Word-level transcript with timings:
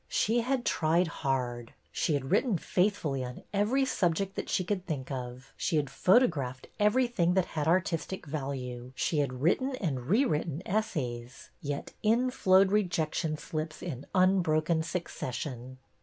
She 0.09 0.39
had 0.41 0.65
tried 0.65 1.05
hard. 1.07 1.75
She 1.91 2.15
had 2.15 2.31
written 2.31 2.57
faithfully 2.57 3.23
on 3.23 3.43
every 3.53 3.85
subject 3.85 4.33
that 4.35 4.49
she 4.49 4.63
could 4.63 4.87
think 4.87 5.11
of, 5.11 5.53
she 5.55 5.75
had 5.75 5.91
photographed 5.91 6.65
every 6.79 7.05
thing 7.05 7.35
that 7.35 7.45
had 7.53 7.67
artistic 7.67 8.25
value, 8.25 8.93
she 8.95 9.19
had 9.19 9.41
written 9.43 9.75
and 9.75 10.07
rewritten 10.09 10.63
essays; 10.65 11.51
yet 11.61 11.93
in 12.01 12.31
flowed 12.31 12.71
rejection 12.71 13.37
slips 13.37 13.83
in 13.83 14.07
unbroken 14.15 14.81
succession. 14.81 15.77